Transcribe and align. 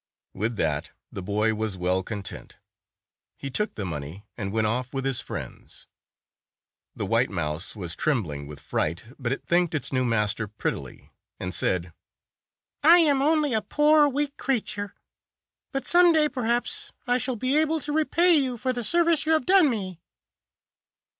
With 0.33 0.55
that 0.55 0.89
the 1.11 1.21
boy 1.21 1.53
was 1.53 1.77
well 1.77 2.01
content. 2.01 2.57
He 3.37 3.51
took 3.51 3.75
the 3.75 3.85
money 3.85 4.25
and 4.35 4.51
went 4.51 4.65
off 4.65 4.95
with 4.95 5.05
his 5.05 5.21
friends. 5.21 5.85
The 6.95 7.05
white 7.05 7.29
mouse 7.29 7.75
was 7.75 7.95
trembling 7.95 8.47
with 8.47 8.59
fright, 8.59 9.03
but 9.19 9.31
it 9.31 9.45
thanked 9.45 9.75
its 9.75 9.93
new 9.93 10.03
master 10.03 10.47
prettily, 10.47 11.11
and 11.39 11.53
said, 11.53 11.93
"I 12.81 12.97
am 12.97 13.21
only 13.21 13.53
a 13.53 13.61
poor, 13.61 14.07
weak 14.09 14.35
creature, 14.37 14.95
but 15.71 15.85
some 15.85 16.11
day, 16.13 16.27
perhaps, 16.27 16.91
I 17.05 17.19
shall 17.19 17.35
be 17.35 17.55
able 17.57 17.79
to 17.81 17.91
repay 17.93 18.33
you 18.33 18.57
for 18.57 18.73
the 18.73 18.83
service 18.83 19.27
you 19.27 19.33
have 19.33 19.45
done 19.45 19.69
me." 19.69 20.01